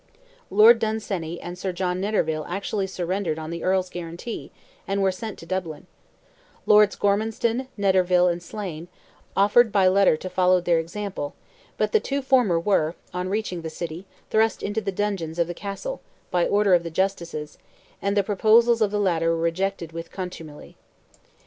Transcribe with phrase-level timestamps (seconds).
[0.49, 4.49] Lord Dunsany and Sir John Netterville actually surrendered on the Earl's guarantee,
[4.87, 5.85] and were sent to Dublin;
[6.65, 8.87] Lords Gormanstown, Netterville, and Slane,
[9.37, 11.35] offered by letter to follow their example;
[11.77, 15.53] but the two former were, on reaching the city, thrust into the dungeons of the
[15.53, 17.59] Castle, by order of the Justices;
[18.01, 20.75] and the proposals of the latter were rejected with contumely.